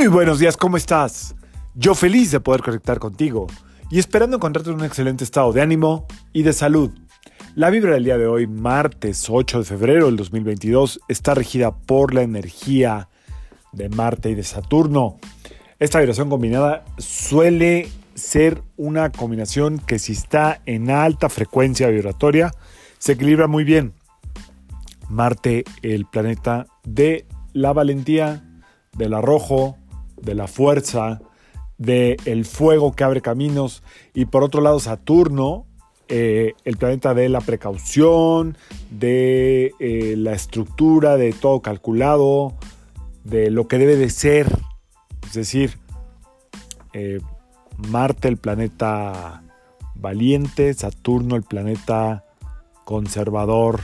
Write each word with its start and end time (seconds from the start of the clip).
Muy 0.00 0.06
buenos 0.06 0.38
días, 0.38 0.56
¿cómo 0.56 0.78
estás? 0.78 1.34
Yo 1.74 1.94
feliz 1.94 2.30
de 2.30 2.40
poder 2.40 2.62
conectar 2.62 2.98
contigo 2.98 3.48
y 3.90 3.98
esperando 3.98 4.36
encontrarte 4.38 4.70
en 4.70 4.76
un 4.76 4.84
excelente 4.86 5.24
estado 5.24 5.52
de 5.52 5.60
ánimo 5.60 6.06
y 6.32 6.42
de 6.42 6.54
salud. 6.54 6.90
La 7.54 7.68
vibra 7.68 7.92
del 7.92 8.04
día 8.04 8.16
de 8.16 8.26
hoy, 8.26 8.46
martes 8.46 9.26
8 9.28 9.58
de 9.58 9.64
febrero 9.66 10.06
del 10.06 10.16
2022, 10.16 11.00
está 11.08 11.34
regida 11.34 11.76
por 11.76 12.14
la 12.14 12.22
energía 12.22 13.10
de 13.72 13.90
Marte 13.90 14.30
y 14.30 14.34
de 14.34 14.42
Saturno. 14.42 15.18
Esta 15.78 15.98
vibración 15.98 16.30
combinada 16.30 16.82
suele 16.96 17.86
ser 18.14 18.62
una 18.78 19.12
combinación 19.12 19.80
que 19.80 19.98
si 19.98 20.12
está 20.12 20.62
en 20.64 20.90
alta 20.90 21.28
frecuencia 21.28 21.88
vibratoria, 21.88 22.52
se 22.96 23.12
equilibra 23.12 23.48
muy 23.48 23.64
bien. 23.64 23.92
Marte, 25.10 25.64
el 25.82 26.06
planeta 26.06 26.68
de 26.84 27.26
la 27.52 27.74
valentía, 27.74 28.46
del 28.96 29.12
arrojo, 29.12 29.76
de 30.22 30.34
la 30.34 30.46
fuerza, 30.46 31.20
del 31.78 32.16
el 32.24 32.44
fuego 32.44 32.92
que 32.92 33.04
abre 33.04 33.20
caminos, 33.20 33.82
y 34.14 34.26
por 34.26 34.44
otro 34.44 34.60
lado 34.60 34.80
Saturno, 34.80 35.66
eh, 36.08 36.54
el 36.64 36.76
planeta 36.76 37.14
de 37.14 37.28
la 37.28 37.40
precaución, 37.40 38.58
de 38.90 39.72
eh, 39.78 40.14
la 40.16 40.32
estructura, 40.32 41.16
de 41.16 41.32
todo 41.32 41.62
calculado, 41.62 42.54
de 43.24 43.50
lo 43.50 43.68
que 43.68 43.78
debe 43.78 43.96
de 43.96 44.10
ser, 44.10 44.58
es 45.26 45.34
decir, 45.34 45.78
eh, 46.92 47.20
Marte 47.88 48.28
el 48.28 48.36
planeta 48.36 49.42
valiente, 49.94 50.74
Saturno 50.74 51.36
el 51.36 51.44
planeta 51.44 52.24
conservador, 52.84 53.80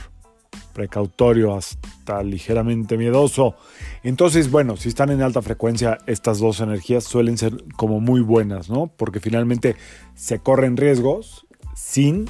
precautorio, 0.77 1.55
hasta 1.55 2.21
ligeramente 2.21 2.97
miedoso. 2.99 3.55
Entonces, 4.03 4.51
bueno, 4.51 4.77
si 4.77 4.89
están 4.89 5.09
en 5.09 5.23
alta 5.23 5.41
frecuencia, 5.41 5.97
estas 6.05 6.37
dos 6.37 6.59
energías 6.59 7.03
suelen 7.03 7.39
ser 7.39 7.63
como 7.75 7.99
muy 7.99 8.21
buenas, 8.21 8.69
¿no? 8.69 8.85
Porque 8.85 9.19
finalmente 9.19 9.75
se 10.13 10.37
corren 10.37 10.77
riesgos 10.77 11.47
sin 11.75 12.25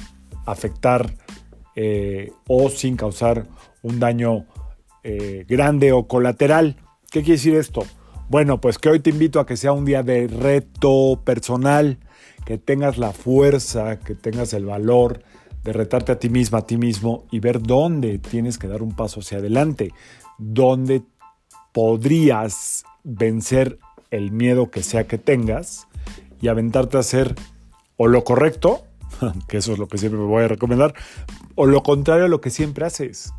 afectar 0.46 1.14
eh, 1.76 2.32
o 2.46 2.70
sin 2.70 2.96
causar 2.96 3.46
un 3.82 4.00
daño 4.00 4.46
eh, 5.04 5.44
grande 5.46 5.92
o 5.92 6.08
colateral. 6.08 6.76
¿Qué 7.10 7.20
quiere 7.20 7.36
decir 7.36 7.54
esto? 7.54 7.84
Bueno, 8.30 8.62
pues 8.62 8.78
que 8.78 8.88
hoy 8.88 9.00
te 9.00 9.10
invito 9.10 9.40
a 9.40 9.46
que 9.46 9.58
sea 9.58 9.72
un 9.72 9.84
día 9.84 10.02
de 10.02 10.26
reto 10.26 11.20
personal, 11.22 11.98
que 12.46 12.56
tengas 12.56 12.96
la 12.96 13.12
fuerza, 13.12 13.98
que 13.98 14.14
tengas 14.14 14.54
el 14.54 14.64
valor 14.64 15.22
de 15.64 15.72
retarte 15.72 16.12
a 16.12 16.18
ti 16.18 16.28
misma, 16.28 16.58
a 16.58 16.66
ti 16.66 16.76
mismo 16.76 17.24
y 17.30 17.40
ver 17.40 17.62
dónde 17.62 18.18
tienes 18.18 18.58
que 18.58 18.68
dar 18.68 18.82
un 18.82 18.94
paso 18.94 19.20
hacia 19.20 19.38
adelante, 19.38 19.92
dónde 20.38 21.02
podrías 21.72 22.84
vencer 23.04 23.78
el 24.10 24.32
miedo 24.32 24.70
que 24.70 24.82
sea 24.82 25.06
que 25.06 25.18
tengas 25.18 25.86
y 26.40 26.48
aventarte 26.48 26.96
a 26.96 27.00
hacer 27.00 27.34
o 27.96 28.06
lo 28.06 28.24
correcto, 28.24 28.84
que 29.48 29.58
eso 29.58 29.72
es 29.72 29.78
lo 29.78 29.88
que 29.88 29.98
siempre 29.98 30.20
me 30.20 30.26
voy 30.26 30.44
a 30.44 30.48
recomendar, 30.48 30.94
o 31.54 31.66
lo 31.66 31.82
contrario 31.82 32.26
a 32.26 32.28
lo 32.28 32.40
que 32.40 32.50
siempre 32.50 32.86
haces. 32.86 33.32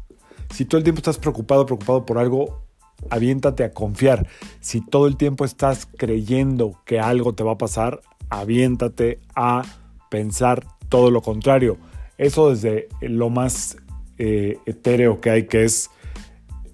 Si 0.53 0.65
todo 0.65 0.77
el 0.77 0.83
tiempo 0.83 0.99
estás 0.99 1.17
preocupado, 1.17 1.65
preocupado 1.65 2.05
por 2.05 2.17
algo, 2.17 2.63
aviéntate 3.09 3.63
a 3.63 3.71
confiar. 3.71 4.27
Si 4.59 4.81
todo 4.81 5.07
el 5.07 5.15
tiempo 5.15 5.45
estás 5.45 5.87
creyendo 5.97 6.81
que 6.85 6.99
algo 6.99 7.33
te 7.33 7.43
va 7.43 7.53
a 7.53 7.57
pasar, 7.57 8.01
aviéntate 8.29 9.19
a 9.35 9.63
pensar 10.09 10.65
todo 10.89 11.11
lo 11.11 11.21
contrario. 11.21 11.77
Eso 12.19 12.49
desde 12.49 12.89
lo 13.01 13.29
más 13.29 13.77
eh, 14.17 14.57
etéreo 14.65 15.21
que 15.21 15.29
hay, 15.29 15.47
que 15.47 15.63
es 15.63 15.89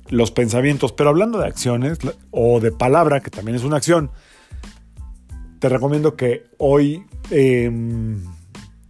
los 0.09 0.31
pensamientos. 0.31 0.91
Pero 0.91 1.11
hablando 1.11 1.39
de 1.39 1.47
acciones 1.47 1.99
o 2.31 2.59
de 2.59 2.71
palabra, 2.71 3.21
que 3.21 3.29
también 3.29 3.55
es 3.55 3.63
una 3.63 3.77
acción, 3.77 4.09
te 5.59 5.69
recomiendo 5.69 6.15
que 6.15 6.45
hoy 6.57 7.05
em, 7.29 8.23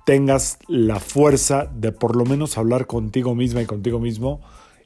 tengas 0.06 0.58
la 0.70 1.02
fuerza 1.02 1.66
de 1.76 1.92
por 1.92 2.16
lo 2.16 2.24
menos 2.24 2.58
hablar 2.58 2.88
contigo 2.88 3.36
misma 3.36 3.62
y 3.62 3.66
contigo 3.66 4.00
mismo 4.00 4.40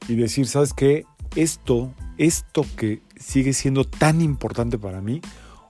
y 0.08 0.16
decir, 0.16 0.48
¿sabes 0.48 0.74
qué? 0.74 1.04
Esto, 1.36 1.94
esto 2.18 2.66
que 2.76 3.00
sigue 3.16 3.52
siendo 3.52 3.84
tan 3.84 4.22
importante 4.22 4.76
para 4.76 5.00
mí, 5.00 5.20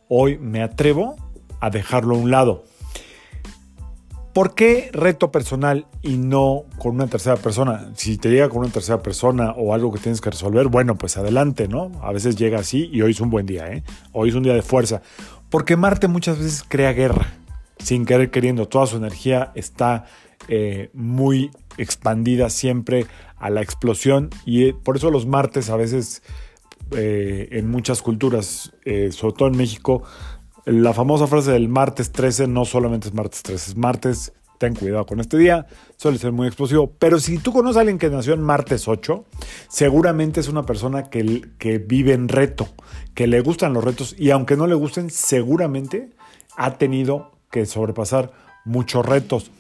hoy 0.09 0.39
me 0.39 0.63
atrevo 0.63 1.17
a 1.61 1.69
dejarlo 1.69 2.15
a 2.15 2.19
un 2.19 2.31
lado. 2.31 2.65
¿Por 4.41 4.55
qué 4.55 4.89
reto 4.95 5.31
personal 5.31 5.87
y 6.01 6.17
no 6.17 6.65
con 6.79 6.95
una 6.95 7.09
tercera 7.09 7.37
persona? 7.37 7.93
Si 7.95 8.17
te 8.17 8.31
llega 8.31 8.49
con 8.49 8.61
una 8.61 8.71
tercera 8.71 9.03
persona 9.03 9.51
o 9.51 9.75
algo 9.75 9.93
que 9.93 9.99
tienes 9.99 10.23
que 10.23 10.31
resolver, 10.31 10.69
bueno, 10.69 10.97
pues 10.97 11.19
adelante, 11.19 11.69
¿no? 11.69 11.93
A 12.03 12.11
veces 12.11 12.37
llega 12.37 12.59
así 12.59 12.89
y 12.91 13.03
hoy 13.03 13.11
es 13.11 13.21
un 13.21 13.29
buen 13.29 13.45
día, 13.45 13.71
¿eh? 13.71 13.83
Hoy 14.13 14.31
es 14.31 14.35
un 14.35 14.43
día 14.43 14.55
de 14.55 14.63
fuerza. 14.63 15.03
Porque 15.51 15.77
Marte 15.77 16.09
muchas 16.09 16.39
veces 16.39 16.65
crea 16.67 16.95
guerra, 16.95 17.35
sin 17.81 18.07
querer 18.07 18.31
queriendo. 18.31 18.67
Toda 18.67 18.87
su 18.87 18.97
energía 18.97 19.53
está 19.55 20.07
eh, 20.49 20.89
muy 20.95 21.51
expandida 21.77 22.49
siempre 22.49 23.05
a 23.37 23.51
la 23.51 23.61
explosión 23.61 24.31
y 24.47 24.69
eh, 24.69 24.75
por 24.75 24.97
eso 24.97 25.11
los 25.11 25.27
martes 25.27 25.69
a 25.69 25.77
veces 25.77 26.23
eh, 26.93 27.49
en 27.53 27.71
muchas 27.71 28.01
culturas, 28.01 28.73
sobre 29.11 29.35
todo 29.37 29.49
en 29.49 29.59
México, 29.59 30.03
la 30.71 30.95
famosa 30.95 31.27
frase 31.27 31.51
del 31.51 31.69
martes 31.69 32.13
13 32.13 32.47
no 32.47 32.65
solamente 32.65 33.09
es 33.09 33.15
martes 33.15 33.43
13, 33.43 33.71
es 33.73 33.77
martes, 33.77 34.33
ten 34.57 34.77
cuidado 34.77 35.05
con 35.05 35.19
este 35.19 35.37
día, 35.37 35.67
suele 35.97 36.19
ser 36.19 36.31
muy 36.31 36.47
explosivo. 36.47 36.93
Pero 36.99 37.19
si 37.19 37.39
tú 37.39 37.53
conoces 37.53 37.77
a 37.77 37.81
alguien 37.81 37.99
que 37.99 38.09
nació 38.09 38.35
en 38.35 38.43
martes 38.43 38.87
8, 38.87 39.25
seguramente 39.69 40.39
es 40.39 40.49
una 40.49 40.65
persona 40.65 41.11
que, 41.11 41.51
que 41.59 41.79
vive 41.79 42.13
en 42.13 42.29
reto, 42.29 42.69
que 43.15 43.27
le 43.27 43.41
gustan 43.41 43.73
los 43.73 43.83
retos 43.83 44.15
y 44.17 44.31
aunque 44.31 44.57
no 44.57 44.69
le 44.69 44.77
gusten, 44.77 45.11
seguramente 45.11 46.11
ha 46.57 46.75
tenido 46.75 47.33
que 47.51 47.67
sobrepasar 47.67 48.33
muchos 48.65 49.05
retos. 49.05 49.51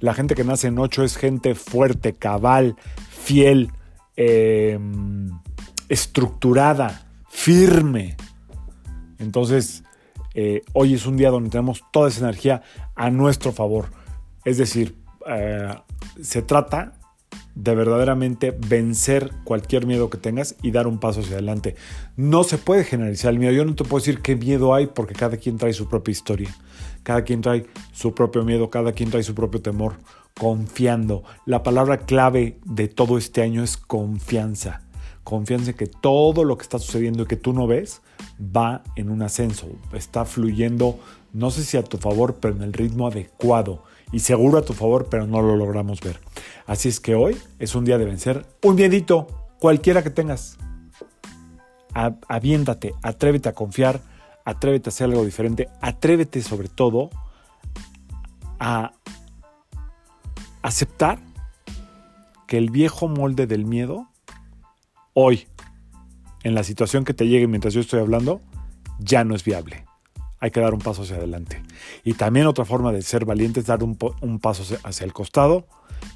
La 0.00 0.14
gente 0.14 0.34
que 0.34 0.42
nace 0.42 0.66
en 0.66 0.80
8 0.80 1.04
es 1.04 1.16
gente 1.16 1.54
fuerte, 1.54 2.14
cabal, 2.14 2.74
fiel, 3.08 3.70
em, 4.16 5.30
estructurada, 5.88 7.06
firme. 7.28 8.16
Entonces, 9.18 9.84
eh, 10.38 10.60
hoy 10.74 10.92
es 10.92 11.06
un 11.06 11.16
día 11.16 11.30
donde 11.30 11.48
tenemos 11.48 11.82
toda 11.90 12.08
esa 12.08 12.20
energía 12.20 12.60
a 12.94 13.10
nuestro 13.10 13.52
favor. 13.52 13.86
Es 14.44 14.58
decir, 14.58 14.94
eh, 15.26 15.74
se 16.20 16.42
trata 16.42 16.92
de 17.54 17.74
verdaderamente 17.74 18.50
vencer 18.50 19.30
cualquier 19.44 19.86
miedo 19.86 20.10
que 20.10 20.18
tengas 20.18 20.54
y 20.62 20.72
dar 20.72 20.86
un 20.86 21.00
paso 21.00 21.20
hacia 21.20 21.36
adelante. 21.36 21.74
No 22.16 22.44
se 22.44 22.58
puede 22.58 22.84
generalizar 22.84 23.32
el 23.32 23.38
miedo. 23.38 23.52
Yo 23.52 23.64
no 23.64 23.74
te 23.74 23.84
puedo 23.84 23.98
decir 23.98 24.20
qué 24.20 24.36
miedo 24.36 24.74
hay 24.74 24.88
porque 24.88 25.14
cada 25.14 25.38
quien 25.38 25.56
trae 25.56 25.72
su 25.72 25.88
propia 25.88 26.12
historia. 26.12 26.54
Cada 27.02 27.24
quien 27.24 27.40
trae 27.40 27.64
su 27.92 28.14
propio 28.14 28.44
miedo, 28.44 28.68
cada 28.68 28.92
quien 28.92 29.10
trae 29.10 29.22
su 29.22 29.34
propio 29.34 29.62
temor. 29.62 29.94
Confiando. 30.38 31.24
La 31.46 31.62
palabra 31.62 32.00
clave 32.00 32.58
de 32.66 32.88
todo 32.88 33.16
este 33.16 33.40
año 33.40 33.64
es 33.64 33.78
confianza 33.78 34.85
confianza 35.26 35.72
en 35.72 35.76
que 35.76 35.88
todo 35.88 36.44
lo 36.44 36.56
que 36.56 36.62
está 36.62 36.78
sucediendo 36.78 37.24
y 37.24 37.26
que 37.26 37.34
tú 37.34 37.52
no 37.52 37.66
ves 37.66 38.00
va 38.40 38.84
en 38.94 39.10
un 39.10 39.22
ascenso, 39.22 39.66
está 39.92 40.24
fluyendo, 40.24 41.00
no 41.32 41.50
sé 41.50 41.64
si 41.64 41.76
a 41.76 41.82
tu 41.82 41.98
favor, 41.98 42.36
pero 42.40 42.54
en 42.54 42.62
el 42.62 42.72
ritmo 42.72 43.08
adecuado 43.08 43.82
y 44.12 44.20
seguro 44.20 44.58
a 44.58 44.62
tu 44.62 44.72
favor, 44.72 45.08
pero 45.10 45.26
no 45.26 45.42
lo 45.42 45.56
logramos 45.56 46.00
ver. 46.00 46.20
Así 46.64 46.88
es 46.88 47.00
que 47.00 47.16
hoy 47.16 47.36
es 47.58 47.74
un 47.74 47.84
día 47.84 47.98
de 47.98 48.04
vencer 48.04 48.46
un 48.62 48.76
miedito, 48.76 49.26
cualquiera 49.58 50.04
que 50.04 50.10
tengas. 50.10 50.58
Aviéntate, 51.92 52.94
atrévete 53.02 53.48
a 53.48 53.52
confiar, 53.52 54.00
atrévete 54.44 54.90
a 54.90 54.92
hacer 54.92 55.10
algo 55.10 55.24
diferente, 55.24 55.68
atrévete 55.80 56.40
sobre 56.40 56.68
todo 56.68 57.10
a 58.60 58.92
aceptar 60.62 61.18
que 62.46 62.58
el 62.58 62.70
viejo 62.70 63.08
molde 63.08 63.48
del 63.48 63.64
miedo 63.64 64.06
hoy, 65.18 65.48
en 66.44 66.54
la 66.54 66.62
situación 66.62 67.04
que 67.04 67.14
te 67.14 67.26
llegue 67.26 67.46
mientras 67.46 67.72
yo 67.72 67.80
estoy 67.80 68.00
hablando, 68.00 68.42
ya 68.98 69.24
no 69.24 69.34
es 69.34 69.42
viable. 69.42 69.86
Hay 70.40 70.50
que 70.50 70.60
dar 70.60 70.74
un 70.74 70.80
paso 70.80 71.02
hacia 71.02 71.16
adelante. 71.16 71.62
Y 72.04 72.12
también 72.12 72.46
otra 72.46 72.66
forma 72.66 72.92
de 72.92 73.00
ser 73.00 73.24
valiente 73.24 73.60
es 73.60 73.66
dar 73.66 73.82
un, 73.82 73.96
paso 74.38 74.76
hacia 74.84 75.04
el 75.04 75.14
costado 75.14 75.66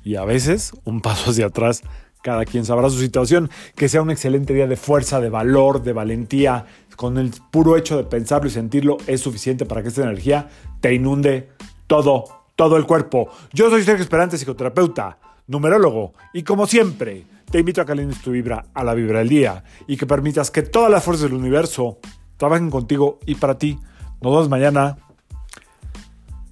y 0.05 0.17
a 0.17 0.25
veces 0.26 0.73
un 0.85 1.00
paso 1.00 1.31
hacia 1.31 1.47
atrás. 1.47 1.82
Cada 2.23 2.44
quien 2.44 2.67
sabrá 2.67 2.91
su 2.91 2.99
situación. 2.99 3.49
Que 3.75 3.88
sea 3.88 4.02
un 4.02 4.11
excelente 4.11 4.52
día 4.52 4.67
de 4.67 4.76
fuerza, 4.76 5.19
de 5.19 5.31
valor, 5.31 5.82
de 5.82 5.94
valentía. 5.94 6.67
Con 6.94 7.17
el 7.17 7.32
puro 7.50 7.79
hecho 7.79 7.97
de 7.97 8.05
pensarlo 8.05 8.49
y 8.49 8.52
sentirlo 8.52 8.99
es 9.06 9.23
suficiente 9.23 9.64
para 9.64 9.81
que 9.81 9.88
esta 9.88 10.02
energía 10.02 10.50
te 10.82 10.93
inunde 10.93 11.49
todo, 11.87 12.25
todo 12.55 12.76
el 12.76 12.85
cuerpo. 12.85 13.31
Yo 13.55 13.70
soy 13.70 13.82
Sergio 13.82 14.02
Esperante, 14.02 14.37
psicoterapeuta, 14.37 15.19
numerólogo. 15.50 16.14
Y 16.32 16.44
como 16.44 16.67
siempre, 16.67 17.26
te 17.50 17.58
invito 17.58 17.82
a 17.82 17.85
que 17.85 17.93
alines 17.93 18.23
tu 18.23 18.31
vibra 18.31 18.67
a 18.73 18.85
la 18.85 18.94
vibra 18.94 19.19
del 19.19 19.29
día 19.29 19.64
y 19.87 19.97
que 19.97 20.06
permitas 20.06 20.50
que 20.50 20.62
todas 20.62 20.91
las 20.91 21.05
fuerzas 21.05 21.29
del 21.29 21.38
universo 21.38 21.99
trabajen 22.37 22.70
contigo 22.70 23.19
y 23.26 23.35
para 23.35 23.58
ti. 23.58 23.79
Nos 24.23 24.32
vemos 24.32 24.49
mañana. 24.49 24.97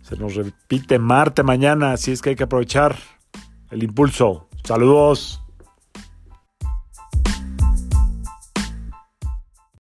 Se 0.03 0.17
nos 0.17 0.35
repite 0.35 0.99
Marte 0.99 1.43
mañana, 1.43 1.93
así 1.93 2.13
es 2.13 2.21
que 2.21 2.31
hay 2.31 2.37
que 2.37 2.45
aprovechar 2.45 2.97
el 3.71 3.83
impulso. 3.83 4.49
Saludos. 4.65 5.43